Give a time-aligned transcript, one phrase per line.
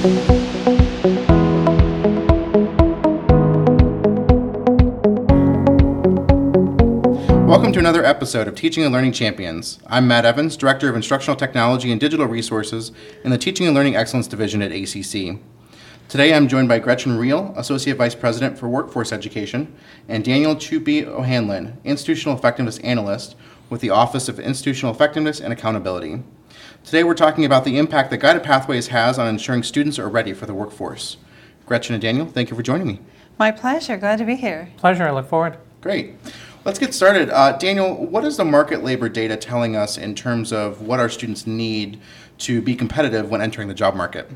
[0.00, 0.14] Welcome
[7.74, 9.78] to another episode of Teaching and Learning Champions.
[9.86, 12.92] I'm Matt Evans, Director of Instructional Technology and Digital Resources
[13.24, 15.38] in the Teaching and Learning Excellence Division at ACC.
[16.08, 19.74] Today I'm joined by Gretchen Riehl, Associate Vice President for Workforce Education,
[20.08, 23.36] and Daniel Chupe-Ohanlon, Institutional Effectiveness Analyst
[23.68, 26.22] with the Office of Institutional Effectiveness and Accountability.
[26.84, 30.32] Today we're talking about the impact that Guided Pathways has on ensuring students are ready
[30.32, 31.18] for the workforce.
[31.66, 33.00] Gretchen and Daniel, thank you for joining me.
[33.38, 33.96] My pleasure.
[33.96, 34.70] Glad to be here.
[34.76, 35.04] Pleasure.
[35.04, 35.56] I look forward.
[35.80, 36.16] Great.
[36.64, 37.30] Let's get started.
[37.30, 41.08] Uh, Daniel, what is the market labor data telling us in terms of what our
[41.08, 42.00] students need
[42.38, 44.28] to be competitive when entering the job market?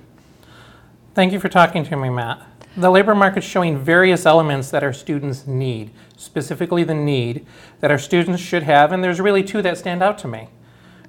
[1.14, 2.40] Thank you for talking to me, Matt.
[2.76, 7.46] The labor market is showing various elements that our students need, specifically the need
[7.80, 10.48] that our students should have, and there's really two that stand out to me.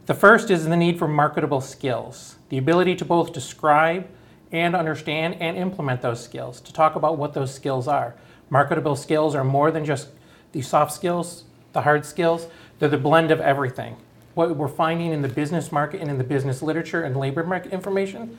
[0.06, 4.08] The first is the need for marketable skills, the ability to both describe
[4.52, 8.16] and understand and implement those skills, to talk about what those skills are.
[8.52, 10.10] Marketable skills are more than just
[10.52, 12.46] the soft skills, the hard skills,
[12.78, 13.98] they're the blend of everything.
[14.36, 17.74] What we're finding in the business market and in the business literature and labor market
[17.74, 18.38] information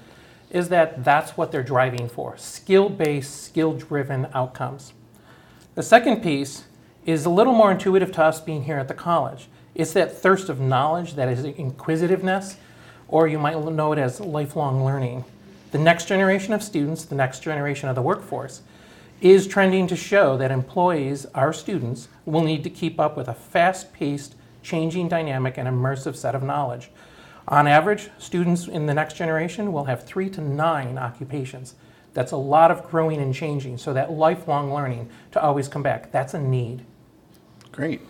[0.50, 4.92] is that that's what they're driving for skill based, skill driven outcomes.
[5.74, 6.66] The second piece
[7.04, 9.48] is a little more intuitive to us being here at the college.
[9.76, 12.56] It's that thirst of knowledge, that is inquisitiveness,
[13.08, 15.24] or you might know it as lifelong learning.
[15.70, 18.62] The next generation of students, the next generation of the workforce,
[19.20, 23.34] is trending to show that employees, our students, will need to keep up with a
[23.34, 26.88] fast paced, changing dynamic, and immersive set of knowledge.
[27.46, 31.74] On average, students in the next generation will have three to nine occupations.
[32.14, 36.10] That's a lot of growing and changing, so that lifelong learning to always come back,
[36.12, 36.82] that's a need.
[37.72, 38.00] Great.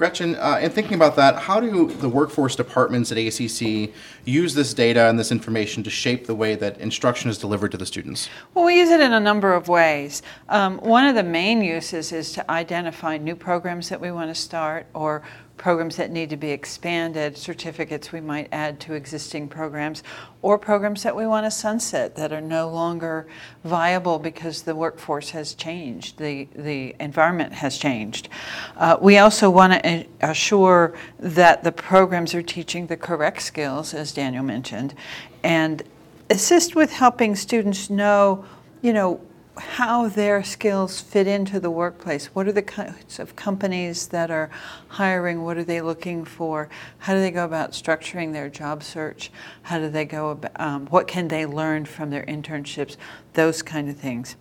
[0.00, 3.92] Gretchen, uh, in thinking about that, how do the workforce departments at ACC
[4.24, 7.76] use this data and this information to shape the way that instruction is delivered to
[7.76, 8.30] the students?
[8.54, 10.22] Well, we use it in a number of ways.
[10.48, 14.34] Um, one of the main uses is to identify new programs that we want to
[14.34, 15.20] start or
[15.60, 20.02] programs that need to be expanded, certificates we might add to existing programs,
[20.40, 23.26] or programs that we want to sunset that are no longer
[23.62, 28.30] viable because the workforce has changed, the, the environment has changed.
[28.78, 34.12] Uh, we also want to assure that the programs are teaching the correct skills, as
[34.12, 34.94] Daniel mentioned,
[35.42, 35.82] and
[36.30, 38.46] assist with helping students know,
[38.80, 39.20] you know,
[39.56, 42.26] how their skills fit into the workplace.
[42.26, 44.50] What are the kinds of companies that are
[44.88, 45.42] hiring?
[45.42, 46.68] What are they looking for?
[46.98, 49.30] How do they go about structuring their job search?
[49.62, 52.96] How do they go about, um, what can they learn from their internships?
[53.34, 54.36] Those kind of things.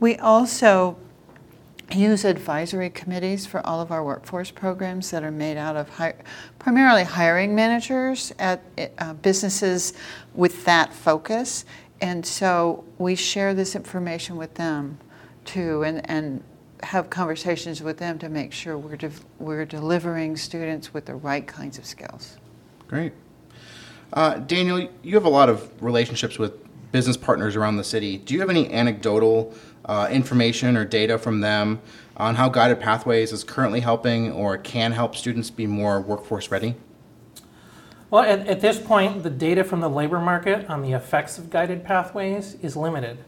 [0.00, 0.96] We also
[1.92, 6.14] use advisory committees for all of our workforce programs that are made out of hi-
[6.58, 8.62] primarily hiring managers at
[8.98, 9.92] uh, businesses
[10.34, 11.64] with that focus
[12.00, 14.98] and so we share this information with them
[15.44, 16.42] too and, and
[16.82, 21.46] have conversations with them to make sure we're, de- we're delivering students with the right
[21.46, 22.36] kinds of skills.
[22.88, 23.12] Great.
[24.12, 26.52] Uh, Daniel, you have a lot of relationships with
[26.92, 28.18] business partners around the city.
[28.18, 29.52] Do you have any anecdotal
[29.86, 31.80] uh, information or data from them
[32.16, 36.76] on how Guided Pathways is currently helping or can help students be more workforce ready?
[38.14, 41.50] Well, at, at this point, the data from the labor market on the effects of
[41.50, 43.18] guided pathways is limited.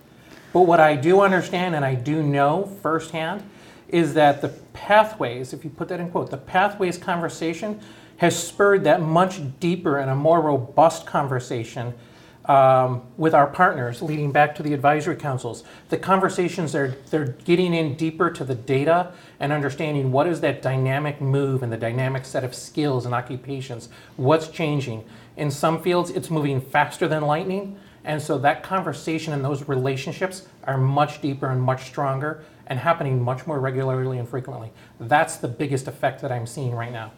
[0.52, 3.42] But what I do understand and I do know firsthand
[3.88, 7.80] is that the pathways, if you put that in quote, the pathways conversation
[8.18, 11.92] has spurred that much deeper and a more robust conversation
[12.48, 15.64] um, with our partners, leading back to the advisory councils.
[15.88, 20.62] The conversations are they're getting in deeper to the data and understanding what is that
[20.62, 23.88] dynamic move and the dynamic set of skills and occupations.
[24.16, 25.04] What's changing?
[25.36, 30.46] In some fields, it's moving faster than lightning, and so that conversation and those relationships
[30.64, 34.72] are much deeper and much stronger and happening much more regularly and frequently.
[35.00, 37.12] That's the biggest effect that I'm seeing right now.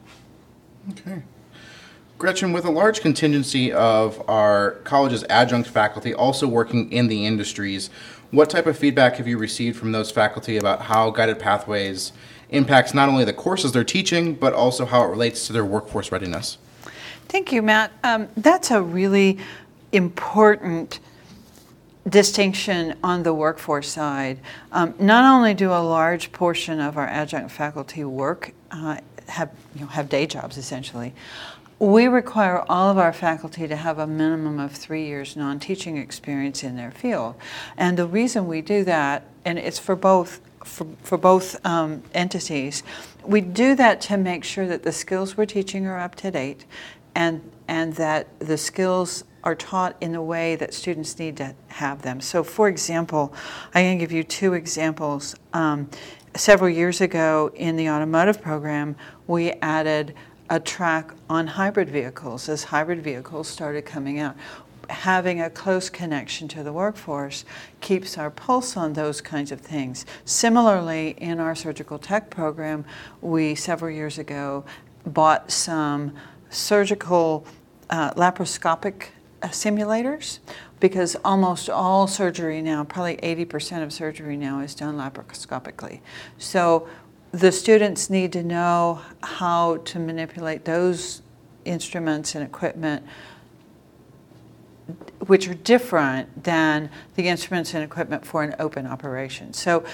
[0.91, 1.23] Okay.
[2.19, 7.91] Gretchen, with a large contingency of our college's adjunct faculty also working in the industries,
[8.33, 12.13] what type of feedback have you received from those faculty about how Guided Pathways
[12.51, 16.11] impacts not only the courses they're teaching, but also how it relates to their workforce
[16.11, 16.59] readiness?
[17.29, 17.93] Thank you, Matt.
[18.03, 19.39] Um, that's a really
[19.93, 20.99] important
[22.09, 24.41] distinction on the workforce side.
[24.73, 28.99] Um, not only do a large portion of our adjunct faculty work uh,
[29.29, 31.15] have you know, have day jobs essentially,
[31.79, 36.65] we require all of our faculty to have a minimum of three years non-teaching experience
[36.65, 37.37] in their field.
[37.77, 42.83] And the reason we do that, and it's for both for, for both um, entities,
[43.25, 46.67] we do that to make sure that the skills we're teaching are up to date
[47.15, 52.03] and, and that the skills are taught in the way that students need to have
[52.03, 52.21] them.
[52.21, 53.33] So, for example,
[53.73, 55.35] I can give you two examples.
[55.53, 55.89] Um,
[56.37, 58.97] several years ago in the automotive program,
[59.27, 60.15] we added
[60.51, 64.37] a track on hybrid vehicles as hybrid vehicles started coming out.
[64.89, 67.45] Having a close connection to the workforce
[67.81, 70.07] keeps our pulse on those kinds of things.
[70.25, 72.87] Similarly, in our surgical tech program,
[73.21, 74.65] we several years ago
[75.05, 76.15] bought some
[76.49, 77.47] surgical
[77.91, 79.09] uh, laparoscopic
[79.43, 80.39] uh, simulators
[80.81, 86.01] because almost all surgery now, probably 80% of surgery now, is done laparoscopically.
[86.39, 86.89] So
[87.33, 91.23] the students need to know how to manipulate those
[91.65, 93.05] instruments and equipment
[95.27, 99.53] which are different than the instruments and equipment for an open operation.
[99.53, 99.85] So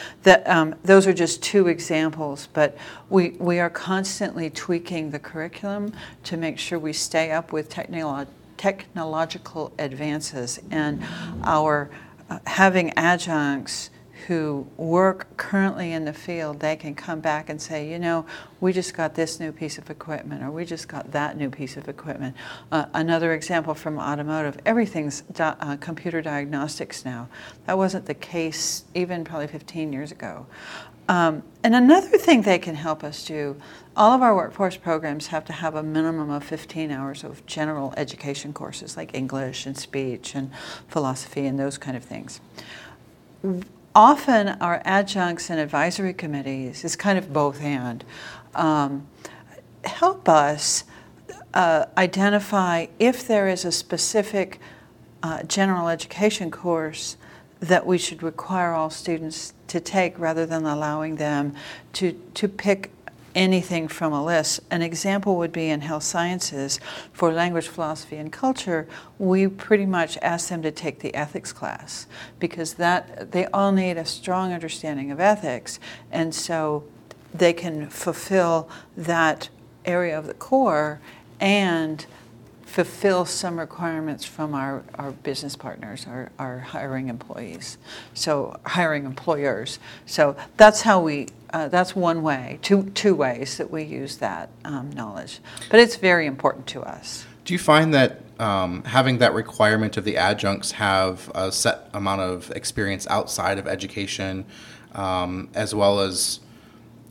[0.46, 2.76] um, those are just two examples, but
[3.10, 5.92] we, we are constantly tweaking the curriculum
[6.24, 11.02] to make sure we stay up with technolo- technological advances and
[11.42, 11.90] our
[12.30, 13.90] uh, having adjuncts
[14.26, 18.24] who work currently in the field, they can come back and say, you know,
[18.60, 21.76] we just got this new piece of equipment or we just got that new piece
[21.76, 22.34] of equipment.
[22.72, 27.28] Uh, another example from automotive, everything's uh, computer diagnostics now.
[27.66, 30.46] That wasn't the case even probably 15 years ago.
[31.06, 33.60] Um, and another thing they can help us do,
[33.94, 37.92] all of our workforce programs have to have a minimum of 15 hours of general
[37.98, 40.50] education courses like English and speech and
[40.88, 42.40] philosophy and those kind of things
[43.94, 48.04] often our adjuncts and advisory committees is kind of both and
[48.54, 49.06] um,
[49.84, 50.84] help us
[51.54, 54.58] uh, identify if there is a specific
[55.22, 57.16] uh, general education course
[57.60, 61.54] that we should require all students to take rather than allowing them
[61.92, 62.90] to, to pick
[63.34, 64.60] anything from a list.
[64.70, 66.80] An example would be in health sciences
[67.12, 68.86] for language, philosophy, and culture.
[69.18, 72.06] We pretty much ask them to take the ethics class
[72.38, 76.84] because that they all need a strong understanding of ethics, and so
[77.32, 79.48] they can fulfill that
[79.84, 81.00] area of the core
[81.40, 82.06] and
[82.64, 87.78] fulfill some requirements from our, our business partners, our, our hiring employees,
[88.14, 89.78] so hiring employers.
[90.06, 94.48] So that's how we, uh, that's one way, two, two ways that we use that
[94.64, 95.40] um, knowledge.
[95.70, 97.26] But it's very important to us.
[97.44, 102.22] Do you find that um, having that requirement of the adjuncts have a set amount
[102.22, 104.46] of experience outside of education,
[104.94, 106.40] um, as well as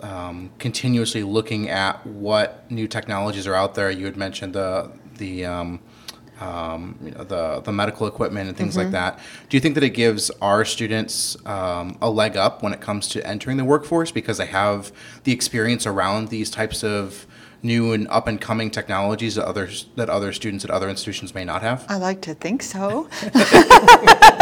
[0.02, 3.90] um, continuously looking at what new technologies are out there?
[3.90, 4.92] You had mentioned the
[5.24, 5.80] the um,
[6.40, 9.20] um, you know, the the medical equipment and things like that.
[9.48, 13.08] Do you think that it gives our students um, a leg up when it comes
[13.10, 14.92] to entering the workforce because they have
[15.24, 17.26] the experience around these types of
[17.64, 21.46] new and up and coming technologies that others that other students at other institutions may
[21.46, 21.86] not have?
[21.90, 23.10] I like to think so.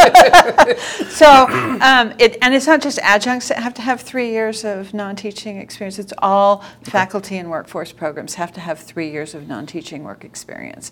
[1.08, 1.46] so,
[1.80, 5.58] um, it, and it's not just adjuncts that have to have three years of non-teaching
[5.58, 5.98] experience.
[5.98, 10.90] It's all faculty and workforce programs have to have three years of non-teaching work experience.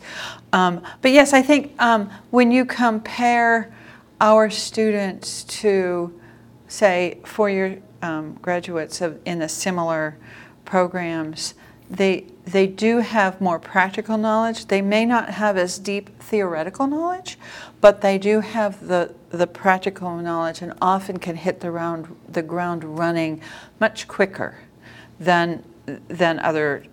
[0.52, 3.74] Um, but yes, I think um, when you compare
[4.20, 6.18] our students to,
[6.68, 10.16] say, four-year um, graduates of, in the similar
[10.64, 11.54] programs,
[11.90, 14.66] they they do have more practical knowledge.
[14.66, 17.38] They may not have as deep theoretical knowledge,
[17.80, 22.42] but they do have the the practical knowledge and often can hit the round the
[22.42, 23.42] ground running
[23.80, 24.58] much quicker
[25.18, 25.64] than
[26.08, 26.84] than other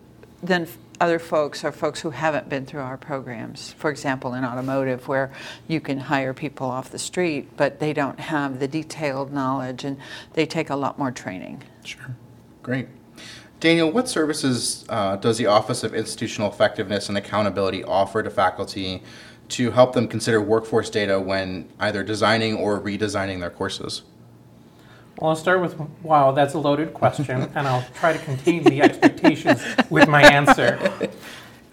[0.41, 0.67] than
[0.99, 3.73] other folks or folks who haven't been through our programs.
[3.73, 5.31] For example, in automotive, where
[5.67, 9.97] you can hire people off the street, but they don't have the detailed knowledge and
[10.33, 11.63] they take a lot more training.
[11.83, 12.15] Sure.
[12.63, 12.87] Great.
[13.59, 19.01] Daniel, what services uh, does the Office of Institutional Effectiveness and Accountability offer to faculty
[19.49, 24.03] to help them consider workforce data when either designing or redesigning their courses?
[25.19, 28.83] Well, I'll start with wow, that's a loaded question, and I'll try to contain the
[28.83, 30.77] expectations with my answer.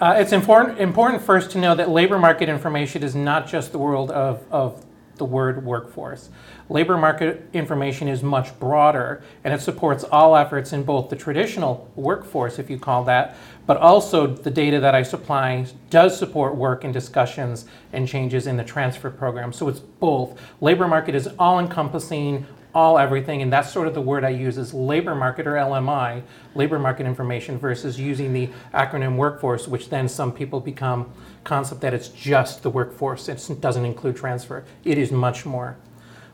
[0.00, 3.79] Uh, it's important, important first to know that labor market information is not just the
[3.79, 4.85] world of, of
[5.16, 6.28] the word workforce.
[6.68, 11.90] Labor market information is much broader and it supports all efforts in both the traditional
[11.94, 16.85] workforce, if you call that, but also the data that I supply does support work
[16.85, 19.52] and discussions and changes in the transfer program.
[19.52, 20.40] So it's both.
[20.61, 24.59] Labor market is all encompassing, all everything, and that's sort of the word I use
[24.59, 26.23] is labor market or LMI,
[26.54, 31.12] labor market information, versus using the acronym workforce, which then some people become
[31.45, 33.28] concept that it's just the workforce.
[33.28, 34.64] It doesn't include transfer.
[34.85, 35.76] It is much more.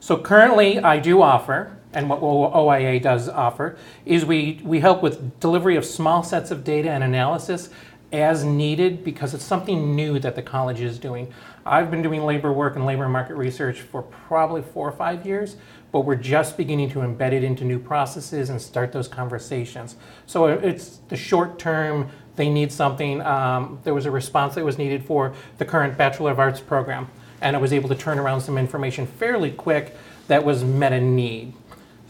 [0.00, 5.38] So currently, I do offer, and what OIA does offer, is we, we help with
[5.40, 7.68] delivery of small sets of data and analysis
[8.12, 11.32] as needed because it's something new that the college is doing.
[11.64, 15.56] I've been doing labor work and labor market research for probably four or five years,
[15.92, 19.96] but we're just beginning to embed it into new processes and start those conversations.
[20.26, 23.20] So it's the short term, they need something.
[23.20, 27.10] Um, there was a response that was needed for the current Bachelor of Arts program,
[27.40, 29.94] and I was able to turn around some information fairly quick
[30.28, 31.52] that was met a need.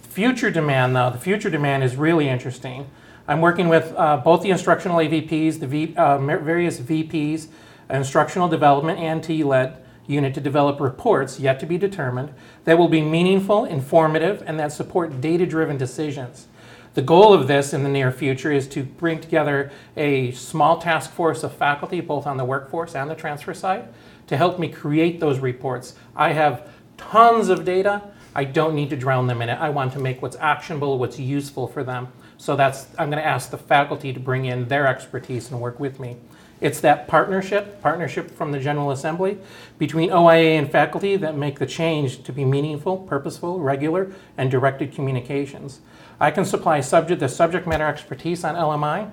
[0.02, 2.86] Future demand, though, the future demand is really interesting.
[3.26, 7.48] I'm working with uh, both the instructional AVPs, the v, uh, various VPs,
[7.92, 12.32] instructional development and TLED unit to develop reports yet to be determined
[12.64, 16.48] that will be meaningful, informative, and that support data-driven decisions.
[16.94, 21.12] The goal of this in the near future is to bring together a small task
[21.12, 23.88] force of faculty, both on the workforce and the transfer side,
[24.26, 25.94] to help me create those reports.
[26.16, 28.02] I have tons of data.
[28.34, 29.58] I don't need to drown them in it.
[29.60, 32.08] I want to make what's actionable, what's useful for them.
[32.38, 35.78] So that's I'm going to ask the faculty to bring in their expertise and work
[35.78, 36.16] with me.
[36.60, 39.38] It's that partnership, partnership from the General Assembly
[39.78, 44.92] between OIA and faculty that make the change to be meaningful, purposeful, regular, and directed
[44.92, 45.80] communications.
[46.20, 49.10] I can supply subject, the subject matter expertise on LMI,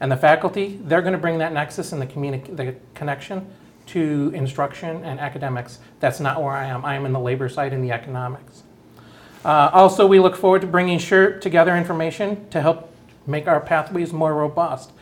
[0.00, 3.46] and the faculty, they're going to bring that nexus and the, communi- the connection
[3.86, 5.78] to instruction and academics.
[6.00, 6.84] That's not where I am.
[6.84, 8.62] I am in the labor side and the economics.
[9.44, 12.92] Uh, also, we look forward to bringing sure together information to help
[13.26, 14.92] make our pathways more robust.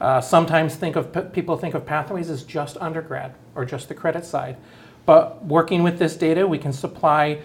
[0.00, 4.24] Uh, sometimes think of people think of pathways as just undergrad or just the credit
[4.24, 4.56] side,
[5.04, 7.40] but working with this data, we can supply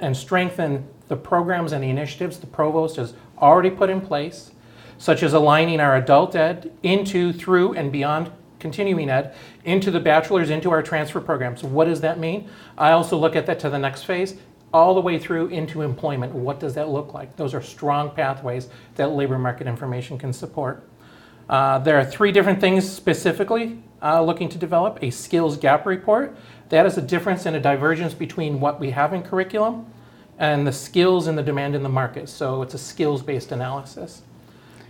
[0.00, 4.52] and strengthen the programs and the initiatives the provost has already put in place,
[4.96, 9.34] such as aligning our adult ed into, through, and beyond continuing ed
[9.64, 11.62] into the bachelor's, into our transfer programs.
[11.62, 12.48] What does that mean?
[12.78, 14.36] I also look at that to the next phase
[14.72, 16.32] all the way through into employment.
[16.32, 17.36] What does that look like?
[17.36, 20.88] Those are strong pathways that labor market information can support.
[21.52, 26.34] Uh, there are three different things specifically uh, looking to develop a skills gap report.
[26.70, 29.84] That is a difference and a divergence between what we have in curriculum
[30.38, 32.30] and the skills and the demand in the market.
[32.30, 34.22] So it's a skills based analysis.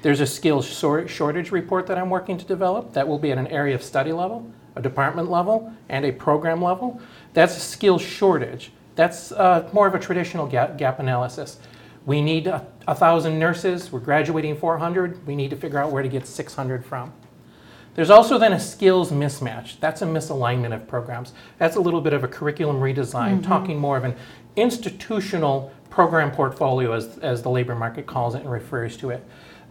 [0.03, 3.49] There's a skills shortage report that I'm working to develop that will be at an
[3.49, 7.01] area of study level, a department level, and a program level.
[7.35, 8.71] That's a skills shortage.
[8.95, 11.59] That's uh, more of a traditional gap, gap analysis.
[12.05, 13.93] We need a, a, thousand nurses.
[13.93, 15.27] We're graduating 400.
[15.27, 17.13] We need to figure out where to get 600 from.
[17.95, 19.79] There's also then a skills mismatch.
[19.79, 21.33] That's a misalignment of programs.
[21.59, 23.43] That's a little bit of a curriculum redesign, mm-hmm.
[23.43, 24.17] talking more of an
[24.57, 29.23] institutional program portfolio, as, as the labor market calls it and refers to it.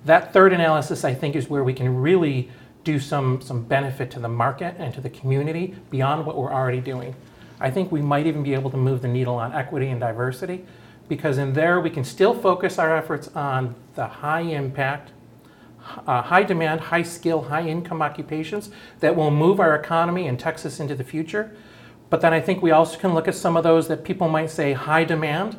[0.05, 2.49] That third analysis, I think, is where we can really
[2.83, 6.79] do some, some benefit to the market and to the community beyond what we're already
[6.79, 7.15] doing.
[7.59, 10.65] I think we might even be able to move the needle on equity and diversity
[11.11, 15.11] because in there we can still focus our efforts on the high impact,
[16.07, 18.69] uh, high demand, high skill, high income occupations
[19.01, 21.53] that will move our economy and Texas into the future.
[22.09, 24.49] But then I think we also can look at some of those that people might
[24.49, 25.57] say high demand,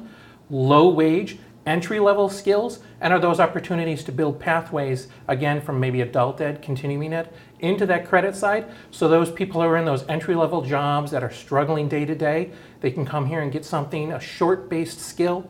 [0.49, 6.01] low wage, entry level skills, and are those opportunities to build pathways, again, from maybe
[6.01, 8.67] adult ed, continuing ed, into that credit side.
[8.91, 12.15] So those people who are in those entry level jobs that are struggling day to
[12.15, 12.51] day,
[12.81, 15.49] they can come here and get something, a short based skill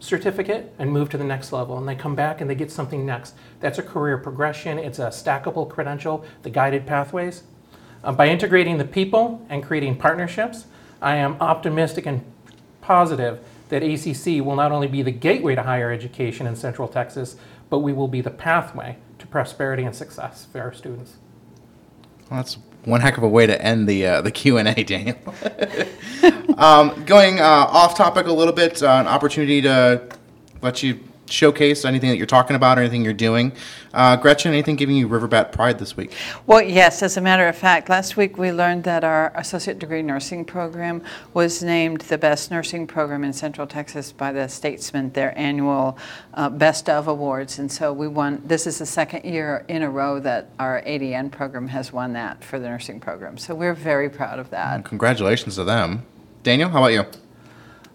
[0.00, 1.76] certificate, and move to the next level.
[1.76, 3.34] And they come back and they get something next.
[3.58, 7.42] That's a career progression, it's a stackable credential, the guided pathways.
[8.04, 10.66] Uh, by integrating the people and creating partnerships,
[11.02, 12.24] I am optimistic and
[12.80, 17.36] positive that ACC will not only be the gateway to higher education in Central Texas,
[17.70, 21.16] but we will be the pathway to prosperity and success for our students.
[22.30, 24.82] Well, that's one heck of a way to end the uh, the Q and A,
[24.84, 25.18] Daniel.
[26.56, 30.08] um, going uh, off topic a little bit, uh, an opportunity to
[30.62, 31.00] let you
[31.32, 33.52] showcase anything that you're talking about or anything you're doing.
[33.92, 36.14] Uh, Gretchen, anything giving you Riverbat pride this week?
[36.46, 40.02] Well, yes, as a matter of fact, last week we learned that our associate degree
[40.02, 41.02] nursing program
[41.34, 45.98] was named the best nursing program in Central Texas by the Statesman, their annual
[46.34, 47.58] uh, Best of Awards.
[47.58, 51.30] And so we won, this is the second year in a row that our ADN
[51.30, 53.38] program has won that for the nursing program.
[53.38, 54.84] So we're very proud of that.
[54.84, 56.04] congratulations to them.
[56.42, 57.04] Daniel, how about you?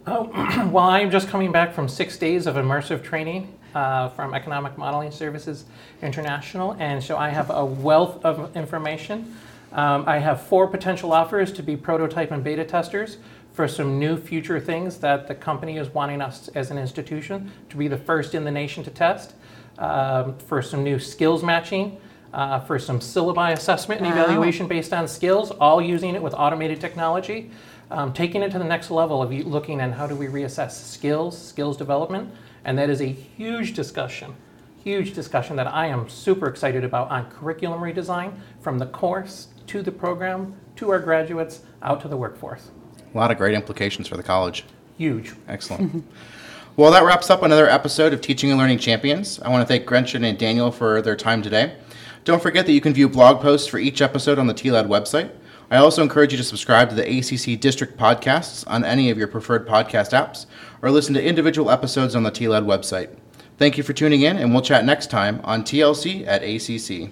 [0.06, 0.30] Oh,
[0.74, 5.12] well, I'm just coming back from six days of immersive training uh, from Economic Modeling
[5.12, 5.64] Services
[6.02, 9.34] International, and so I have a wealth of information.
[9.72, 13.18] Um, I have four potential offers to be prototype and beta testers
[13.54, 17.78] for some new future things that the company is wanting us as an institution to
[17.78, 19.36] be the first in the nation to test,
[19.78, 21.98] um, for some new skills matching,
[22.34, 26.82] uh, for some syllabi assessment and evaluation based on skills, all using it with automated
[26.82, 27.52] technology
[27.92, 31.40] um, taking it to the next level of looking at how do we reassess skills,
[31.40, 32.34] skills development,
[32.66, 34.36] and that is a huge discussion,
[34.84, 39.82] huge discussion that I am super excited about on curriculum redesign from the course to
[39.82, 42.72] the program, to our graduates, out to the workforce.
[43.14, 44.66] A lot of great implications for the college.
[44.98, 45.34] Huge.
[45.48, 46.06] Excellent.
[46.76, 49.40] well, that wraps up another episode of Teaching and Learning Champions.
[49.42, 51.76] I want to thank Gretchen and Daniel for their time today.
[52.24, 55.30] Don't forget that you can view blog posts for each episode on the TLED website.
[55.72, 59.28] I also encourage you to subscribe to the ACC District podcasts on any of your
[59.28, 60.46] preferred podcast apps
[60.82, 63.10] or listen to individual episodes on the TLED website.
[63.58, 67.12] Thank you for tuning in, and we'll chat next time on TLC at ACC.